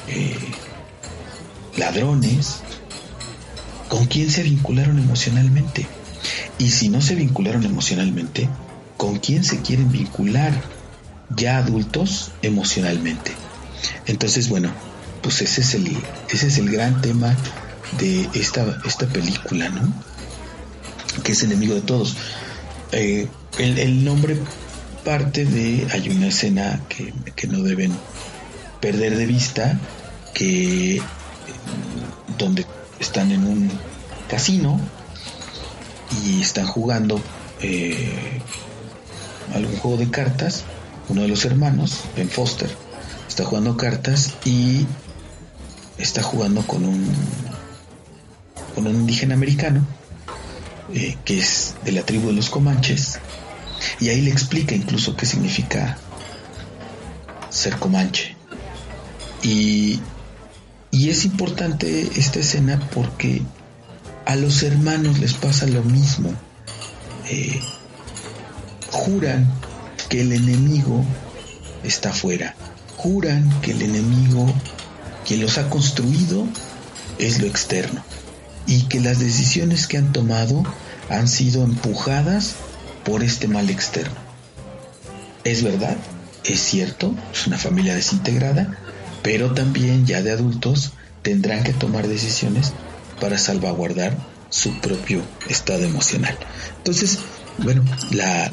eh, 0.07 0.37
ladrones, 1.77 2.61
con 3.87 4.05
quién 4.05 4.29
se 4.29 4.43
vincularon 4.43 4.99
emocionalmente. 4.99 5.87
Y 6.59 6.71
si 6.71 6.89
no 6.89 7.01
se 7.01 7.15
vincularon 7.15 7.63
emocionalmente, 7.63 8.49
con 8.97 9.19
quién 9.19 9.43
se 9.43 9.61
quieren 9.61 9.91
vincular 9.91 10.53
ya 11.35 11.57
adultos 11.57 12.31
emocionalmente. 12.41 13.31
Entonces, 14.05 14.49
bueno, 14.49 14.71
pues 15.21 15.41
ese 15.41 15.61
es 15.61 15.75
el, 15.75 15.97
ese 16.29 16.47
es 16.47 16.57
el 16.57 16.69
gran 16.69 17.01
tema 17.01 17.35
de 17.99 18.27
esta, 18.33 18.81
esta 18.85 19.07
película, 19.07 19.69
¿no? 19.69 19.93
Que 21.23 21.31
es 21.31 21.43
enemigo 21.43 21.75
de 21.75 21.81
todos. 21.81 22.15
Eh, 22.91 23.27
el, 23.59 24.05
nombre 24.05 24.37
parte 25.03 25.45
de, 25.45 25.87
hay 25.91 26.09
una 26.09 26.27
escena 26.27 26.81
que, 26.89 27.13
que 27.35 27.47
no 27.47 27.61
deben 27.61 27.91
perder 28.79 29.17
de 29.17 29.25
vista, 29.25 29.79
que 30.33 31.01
donde 32.37 32.65
están 32.99 33.31
en 33.31 33.45
un 33.45 33.71
casino 34.29 34.79
y 36.23 36.41
están 36.41 36.67
jugando 36.67 37.19
eh, 37.61 38.41
algún 39.53 39.77
juego 39.77 39.97
de 39.97 40.09
cartas, 40.09 40.63
uno 41.09 41.21
de 41.21 41.27
los 41.27 41.45
hermanos, 41.45 42.01
Ben 42.15 42.29
Foster, 42.29 42.69
está 43.27 43.45
jugando 43.45 43.77
cartas 43.77 44.35
y 44.45 44.85
está 45.97 46.21
jugando 46.21 46.65
con 46.65 46.85
un 46.85 47.07
con 48.75 48.85
un 48.85 48.95
indígena 48.95 49.33
americano 49.33 49.85
eh, 50.93 51.17
que 51.25 51.39
es 51.39 51.75
de 51.83 51.91
la 51.91 52.03
tribu 52.03 52.27
de 52.27 52.33
los 52.33 52.49
Comanches 52.49 53.19
Y 53.99 54.09
ahí 54.09 54.21
le 54.21 54.31
explica 54.31 54.75
incluso 54.75 55.15
qué 55.15 55.25
significa 55.25 55.97
ser 57.49 57.77
comanche. 57.77 58.35
Y, 59.43 59.99
y 60.91 61.09
es 61.09 61.25
importante 61.25 62.09
esta 62.15 62.39
escena 62.39 62.79
porque 62.93 63.41
a 64.25 64.35
los 64.35 64.63
hermanos 64.63 65.19
les 65.19 65.33
pasa 65.33 65.65
lo 65.67 65.83
mismo. 65.83 66.33
Eh, 67.29 67.59
juran 68.91 69.51
que 70.09 70.21
el 70.21 70.33
enemigo 70.33 71.03
está 71.83 72.09
afuera. 72.09 72.55
Juran 72.97 73.49
que 73.61 73.71
el 73.71 73.81
enemigo, 73.81 74.53
quien 75.25 75.41
los 75.41 75.57
ha 75.57 75.69
construido, 75.69 76.47
es 77.19 77.39
lo 77.39 77.47
externo. 77.47 78.03
Y 78.67 78.83
que 78.83 78.99
las 78.99 79.19
decisiones 79.19 79.87
que 79.87 79.97
han 79.97 80.11
tomado 80.11 80.63
han 81.09 81.27
sido 81.27 81.63
empujadas 81.63 82.55
por 83.03 83.23
este 83.23 83.47
mal 83.47 83.69
externo. 83.69 84.15
Es 85.43 85.63
verdad, 85.63 85.95
es 86.43 86.59
cierto, 86.59 87.15
es 87.33 87.47
una 87.47 87.57
familia 87.57 87.95
desintegrada, 87.95 88.77
pero 89.23 89.53
también 89.53 90.05
ya 90.05 90.21
de 90.21 90.31
adultos 90.31 90.91
tendrán 91.21 91.63
que 91.63 91.73
tomar 91.73 92.07
decisiones 92.07 92.73
para 93.19 93.37
salvaguardar 93.37 94.17
su 94.49 94.73
propio 94.79 95.21
estado 95.49 95.83
emocional. 95.83 96.37
Entonces, 96.77 97.19
bueno, 97.57 97.83
la 98.11 98.51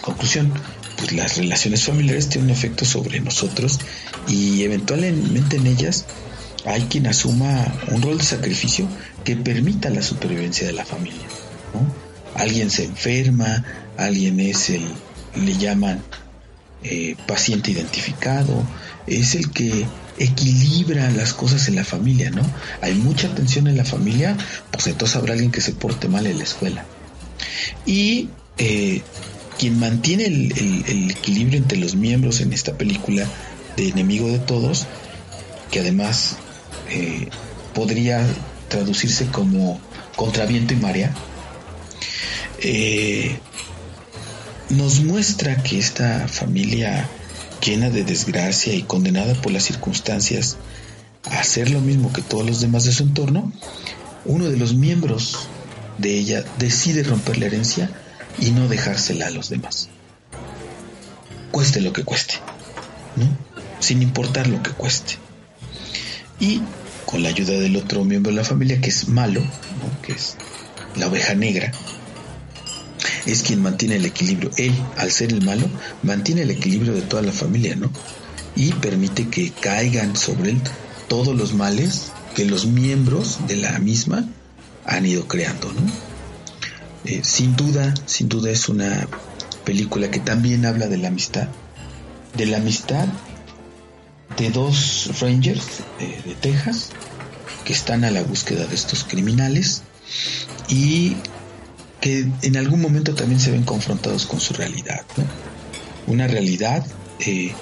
conclusión, 0.00 0.52
pues 0.96 1.12
las 1.12 1.36
relaciones 1.36 1.84
familiares 1.84 2.28
tienen 2.28 2.50
un 2.50 2.56
efecto 2.56 2.84
sobre 2.84 3.20
nosotros 3.20 3.78
y 4.26 4.62
eventualmente 4.62 5.56
en 5.56 5.66
ellas 5.66 6.06
hay 6.64 6.82
quien 6.82 7.06
asuma 7.06 7.72
un 7.88 8.02
rol 8.02 8.18
de 8.18 8.24
sacrificio 8.24 8.88
que 9.24 9.36
permita 9.36 9.90
la 9.90 10.02
supervivencia 10.02 10.66
de 10.66 10.72
la 10.72 10.84
familia. 10.84 11.26
Alguien 12.34 12.70
se 12.70 12.84
enferma, 12.84 13.64
alguien 13.96 14.40
es 14.40 14.70
el, 14.70 14.84
le 15.36 15.56
llaman 15.56 16.02
eh, 16.82 17.16
paciente 17.26 17.70
identificado, 17.70 18.64
es 19.06 19.34
el 19.34 19.50
que 19.50 19.86
equilibra 20.18 21.10
las 21.10 21.32
cosas 21.32 21.68
en 21.68 21.76
la 21.76 21.84
familia, 21.84 22.30
¿no? 22.30 22.42
Hay 22.82 22.94
mucha 22.94 23.34
tensión 23.34 23.66
en 23.66 23.76
la 23.76 23.84
familia, 23.84 24.36
pues 24.70 24.86
entonces 24.86 25.16
habrá 25.16 25.32
alguien 25.32 25.50
que 25.50 25.60
se 25.60 25.72
porte 25.72 26.08
mal 26.08 26.26
en 26.26 26.38
la 26.38 26.44
escuela. 26.44 26.84
Y 27.86 28.28
eh, 28.58 29.02
quien 29.58 29.78
mantiene 29.78 30.26
el, 30.26 31.10
equilibrio 31.10 31.58
entre 31.58 31.78
los 31.78 31.96
miembros 31.96 32.40
en 32.40 32.52
esta 32.52 32.78
película 32.78 33.26
de 33.76 33.88
Enemigo 33.88 34.28
de 34.28 34.38
Todos, 34.38 34.86
que 35.70 35.80
además 35.80 36.36
eh, 36.88 37.28
podría 37.74 38.26
traducirse 38.68 39.26
como 39.26 39.80
contraviento 40.16 40.74
y 40.74 40.76
marea, 40.76 41.14
eh, 42.60 43.38
nos 44.70 45.00
muestra 45.00 45.62
que 45.62 45.78
esta 45.78 46.28
familia 46.28 47.08
llena 47.64 47.90
de 47.90 48.04
desgracia 48.04 48.74
y 48.74 48.82
condenada 48.82 49.34
por 49.34 49.52
las 49.52 49.64
circunstancias 49.64 50.56
a 51.24 51.40
hacer 51.40 51.70
lo 51.70 51.80
mismo 51.80 52.12
que 52.12 52.22
todos 52.22 52.46
los 52.46 52.60
demás 52.60 52.84
de 52.84 52.92
su 52.92 53.02
entorno, 53.02 53.52
uno 54.24 54.48
de 54.48 54.56
los 54.56 54.74
miembros 54.74 55.48
de 55.98 56.18
ella 56.18 56.44
decide 56.58 57.02
romper 57.02 57.38
la 57.38 57.46
herencia 57.46 57.90
y 58.38 58.50
no 58.50 58.68
dejársela 58.68 59.26
a 59.26 59.30
los 59.30 59.48
demás. 59.48 59.88
Cueste 61.50 61.80
lo 61.80 61.92
que 61.92 62.04
cueste, 62.04 62.34
sin 63.80 64.02
importar 64.02 64.46
lo 64.48 64.62
que 64.62 64.70
cueste. 64.70 65.27
Y 66.40 66.60
con 67.06 67.22
la 67.22 67.30
ayuda 67.30 67.54
del 67.54 67.76
otro 67.76 68.04
miembro 68.04 68.30
de 68.30 68.36
la 68.36 68.44
familia, 68.44 68.80
que 68.80 68.90
es 68.90 69.08
malo, 69.08 69.42
que 70.02 70.12
es 70.12 70.36
la 70.96 71.08
oveja 71.08 71.34
negra, 71.34 71.72
es 73.26 73.42
quien 73.42 73.62
mantiene 73.62 73.96
el 73.96 74.04
equilibrio. 74.04 74.50
Él, 74.56 74.74
al 74.96 75.10
ser 75.10 75.32
el 75.32 75.42
malo, 75.42 75.68
mantiene 76.02 76.42
el 76.42 76.50
equilibrio 76.50 76.92
de 76.92 77.02
toda 77.02 77.22
la 77.22 77.32
familia, 77.32 77.76
¿no? 77.76 77.90
Y 78.56 78.72
permite 78.72 79.28
que 79.28 79.50
caigan 79.50 80.16
sobre 80.16 80.50
él 80.50 80.62
todos 81.08 81.36
los 81.36 81.54
males 81.54 82.12
que 82.34 82.44
los 82.44 82.66
miembros 82.66 83.38
de 83.46 83.56
la 83.56 83.78
misma 83.78 84.28
han 84.84 85.06
ido 85.06 85.26
creando, 85.26 85.72
¿no? 85.72 85.82
Eh, 87.04 87.20
sin 87.22 87.56
duda, 87.56 87.94
sin 88.06 88.28
duda 88.28 88.50
es 88.50 88.68
una 88.68 89.08
película 89.64 90.10
que 90.10 90.20
también 90.20 90.66
habla 90.66 90.88
de 90.88 90.98
la 90.98 91.08
amistad, 91.08 91.48
de 92.36 92.46
la 92.46 92.58
amistad 92.58 93.06
de 94.38 94.50
dos 94.50 95.10
rangers 95.20 95.80
eh, 95.98 96.20
de 96.24 96.34
Texas 96.34 96.90
que 97.64 97.72
están 97.72 98.04
a 98.04 98.10
la 98.10 98.22
búsqueda 98.22 98.66
de 98.66 98.74
estos 98.74 99.04
criminales 99.04 99.82
y 100.68 101.16
que 102.00 102.26
en 102.42 102.56
algún 102.56 102.80
momento 102.80 103.14
también 103.14 103.40
se 103.40 103.50
ven 103.50 103.64
confrontados 103.64 104.26
con 104.26 104.40
su 104.40 104.54
realidad, 104.54 105.02
Una 106.06 106.26
realidad, 106.26 106.86
eh, 107.18 107.52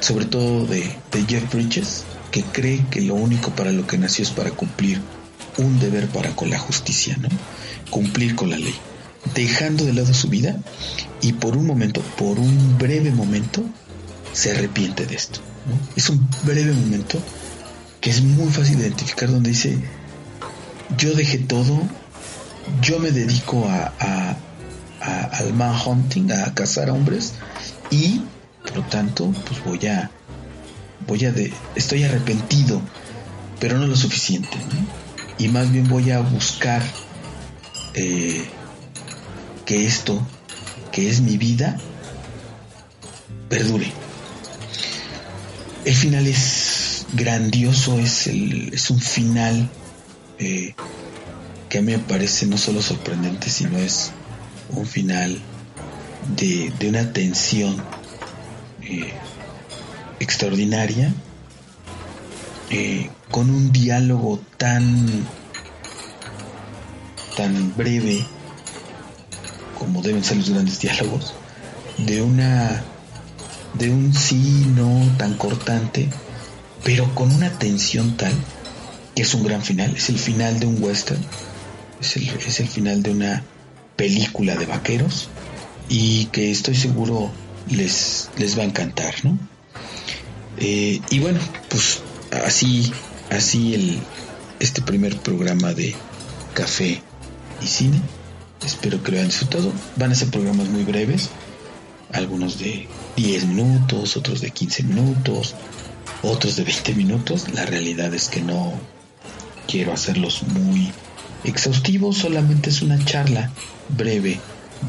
sobre 0.00 0.24
todo 0.24 0.66
de, 0.66 0.90
de, 1.12 1.24
Jeff 1.28 1.52
Bridges, 1.52 2.04
que 2.30 2.42
cree 2.42 2.84
que 2.90 3.02
lo 3.02 3.14
único 3.14 3.50
para 3.50 3.70
lo 3.70 3.86
que 3.86 3.98
nació 3.98 4.24
es 4.24 4.30
para 4.30 4.50
cumplir 4.50 5.00
un 5.58 5.78
deber 5.78 6.08
para 6.08 6.34
con 6.34 6.50
la 6.50 6.58
justicia, 6.58 7.16
¿no? 7.18 7.28
Cumplir 7.90 8.34
con 8.34 8.50
la 8.50 8.58
ley, 8.58 8.74
dejando 9.34 9.84
de 9.84 9.92
lado 9.92 10.14
su 10.14 10.28
vida 10.28 10.56
y 11.20 11.34
por 11.34 11.56
un 11.56 11.66
momento, 11.66 12.00
por 12.16 12.38
un 12.38 12.78
breve 12.78 13.10
momento, 13.10 13.62
se 14.38 14.52
arrepiente 14.52 15.06
de 15.06 15.14
esto. 15.14 15.40
Es 15.96 16.08
un 16.10 16.28
breve 16.44 16.72
momento 16.72 17.20
que 18.00 18.10
es 18.10 18.22
muy 18.22 18.50
fácil 18.52 18.78
de 18.78 18.86
identificar 18.86 19.30
donde 19.30 19.50
dice, 19.50 19.78
yo 20.96 21.12
dejé 21.14 21.38
todo 21.38 21.82
yo 22.80 22.98
me 22.98 23.10
dedico 23.10 23.66
a, 23.68 24.36
al 25.00 25.54
manhunting, 25.54 26.32
a 26.32 26.54
cazar 26.54 26.90
hombres 26.90 27.34
y 27.90 28.22
por 28.62 28.78
lo 28.78 28.82
tanto 28.84 29.32
pues 29.46 29.64
voy 29.64 29.86
a 29.86 30.10
voy 31.06 31.24
a 31.24 31.32
de, 31.32 31.52
estoy 31.74 32.02
arrepentido 32.02 32.82
pero 33.58 33.78
no 33.78 33.86
lo 33.86 33.96
suficiente 33.96 34.56
y 35.38 35.48
más 35.48 35.70
bien 35.70 35.88
voy 35.88 36.10
a 36.10 36.20
buscar 36.20 36.82
eh, 37.94 38.44
que 39.64 39.86
esto 39.86 40.20
que 40.92 41.08
es 41.08 41.20
mi 41.20 41.38
vida 41.38 41.78
perdure 43.48 43.90
el 45.88 45.96
final 45.96 46.26
es 46.26 47.06
grandioso 47.14 47.98
es 47.98 48.90
un 48.90 49.00
final 49.00 49.70
eh, 50.38 50.74
que 51.70 51.78
a 51.78 51.80
mí 51.80 51.92
me 51.92 51.98
parece 51.98 52.44
no 52.44 52.58
solo 52.58 52.82
sorprendente, 52.82 53.48
sino 53.48 53.78
es 53.78 54.10
un 54.68 54.86
final 54.86 55.40
de, 56.36 56.70
una 56.86 57.10
tensión 57.14 57.82
eh, 58.82 59.14
extraordinaria, 60.20 61.10
eh, 62.68 63.08
con 63.30 63.48
un 63.48 63.72
diálogo 63.72 64.42
tan, 64.58 65.26
tan 67.34 67.74
breve 67.78 68.26
como 69.78 70.02
deben 70.02 70.22
ser 70.22 70.36
los 70.36 70.50
grandes 70.50 70.80
diálogos, 70.80 71.32
de 71.96 72.20
una 72.20 72.84
de 73.78 73.90
un 73.90 74.14
sí 74.14 74.66
no 74.74 75.16
tan 75.16 75.34
cortante, 75.34 76.08
pero 76.84 77.14
con 77.14 77.32
una 77.32 77.50
tensión 77.58 78.16
tal 78.16 78.32
que 79.14 79.22
es 79.22 79.34
un 79.34 79.44
gran 79.44 79.62
final, 79.62 79.94
es 79.96 80.08
el 80.10 80.18
final 80.18 80.60
de 80.60 80.66
un 80.66 80.82
western 80.82 81.20
es 82.00 82.60
el, 82.60 82.68
final 82.68 83.02
de 83.02 83.10
una 83.10 83.42
película 83.96 84.56
de 84.56 84.66
vaqueros 84.66 85.28
y 85.88 86.26
que 86.26 86.50
estoy 86.50 86.74
seguro 86.74 87.30
les, 87.70 88.30
les 88.38 88.56
va 88.56 88.62
a 88.62 88.66
encantar, 88.66 89.14
¿no? 89.24 89.38
Eh, 90.58 91.00
y 91.10 91.18
bueno, 91.20 91.38
pues 91.68 92.00
así, 92.44 92.92
así 93.30 93.74
el, 93.74 93.98
este 94.60 94.82
primer 94.82 95.16
programa 95.18 95.74
de 95.74 95.94
café 96.54 97.02
y 97.62 97.66
cine. 97.66 98.00
Espero 98.64 99.02
que 99.02 99.12
lo 99.12 99.18
hayan 99.18 99.28
disfrutado. 99.28 99.72
Van 99.96 100.12
a 100.12 100.14
ser 100.14 100.28
programas 100.28 100.68
muy 100.68 100.84
breves, 100.84 101.30
algunos 102.12 102.58
de 102.58 102.88
10 103.18 103.46
minutos, 103.46 104.16
otros 104.16 104.40
de 104.40 104.52
15 104.52 104.84
minutos, 104.84 105.56
otros 106.22 106.54
de 106.54 106.62
20 106.62 106.94
minutos. 106.94 107.52
La 107.52 107.66
realidad 107.66 108.14
es 108.14 108.28
que 108.28 108.40
no 108.40 108.72
quiero 109.66 109.92
hacerlos 109.92 110.44
muy 110.44 110.92
Exhaustivo 111.44 112.12
solamente 112.12 112.70
es 112.70 112.82
una 112.82 113.02
charla 113.04 113.50
breve 113.88 114.40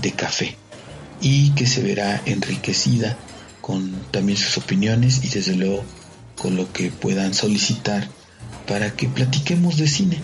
de 0.01 0.11
café 0.11 0.55
y 1.21 1.51
que 1.51 1.67
se 1.67 1.81
verá 1.81 2.21
enriquecida 2.25 3.17
con 3.61 3.91
también 4.11 4.37
sus 4.37 4.57
opiniones 4.57 5.23
y 5.23 5.29
desde 5.29 5.55
luego 5.55 5.83
con 6.37 6.55
lo 6.55 6.71
que 6.71 6.89
puedan 6.91 7.33
solicitar 7.33 8.07
para 8.67 8.95
que 8.95 9.07
platiquemos 9.07 9.77
de 9.77 9.87
cine, 9.87 10.21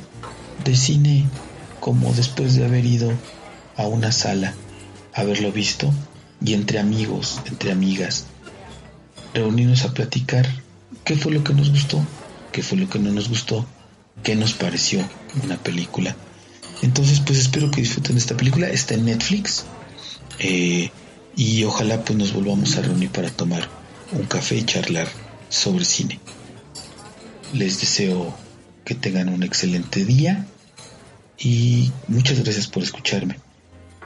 de 0.63 0.75
cine 0.75 1.25
como 1.79 2.11
después 2.13 2.55
de 2.55 2.65
haber 2.65 2.85
ido 2.85 3.11
a 3.77 3.87
una 3.87 4.11
sala, 4.11 4.53
haberlo 5.13 5.51
visto 5.51 5.93
y 6.43 6.53
entre 6.53 6.79
amigos, 6.79 7.41
entre 7.45 7.71
amigas, 7.71 8.25
reunirnos 9.33 9.83
a 9.85 9.93
platicar 9.93 10.47
qué 11.03 11.15
fue 11.15 11.31
lo 11.31 11.43
que 11.43 11.53
nos 11.53 11.69
gustó, 11.71 12.05
qué 12.51 12.63
fue 12.63 12.77
lo 12.77 12.89
que 12.89 12.99
no 12.99 13.11
nos 13.11 13.29
gustó 13.29 13.65
qué 14.23 14.35
nos 14.35 14.53
pareció 14.53 15.07
una 15.43 15.57
película 15.57 16.15
Entonces, 16.81 17.19
pues 17.19 17.39
espero 17.39 17.71
que 17.71 17.81
disfruten 17.81 18.17
esta 18.17 18.35
película. 18.35 18.67
Está 18.67 18.95
en 18.95 19.05
Netflix. 19.05 19.65
Eh, 20.39 20.89
y 21.35 21.63
ojalá 21.63 22.03
pues 22.03 22.17
nos 22.17 22.33
volvamos 22.33 22.77
a 22.77 22.81
reunir 22.81 23.09
para 23.09 23.29
tomar 23.29 23.69
un 24.11 24.25
café 24.25 24.57
y 24.57 24.65
charlar 24.65 25.07
sobre 25.49 25.85
cine. 25.85 26.19
Les 27.53 27.79
deseo 27.79 28.35
que 28.83 28.95
tengan 28.95 29.29
un 29.29 29.43
excelente 29.43 30.05
día 30.05 30.45
y 31.39 31.91
muchas 32.07 32.41
gracias 32.41 32.67
por 32.67 32.83
escucharme. 32.83 33.39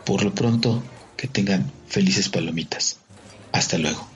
Por 0.05 0.23
lo 0.23 0.33
pronto, 0.33 0.83
que 1.19 1.27
tengan 1.27 1.69
felices 1.89 2.29
palomitas. 2.29 2.95
Hasta 3.51 3.77
luego. 3.77 4.07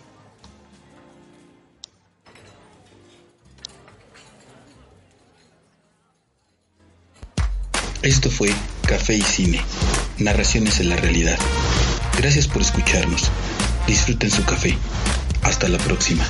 Esto 8.01 8.29
fue 8.29 8.53
Café 8.87 9.15
y 9.15 9.21
Cine, 9.21 9.59
narraciones 10.17 10.79
en 10.79 10.89
la 10.89 10.95
realidad. 10.95 11.37
Gracias 12.17 12.47
por 12.47 12.61
escucharnos. 12.61 13.29
Disfruten 13.85 14.31
su 14.31 14.45
café. 14.45 14.77
Hasta 15.41 15.67
la 15.67 15.79
próxima. 15.79 16.25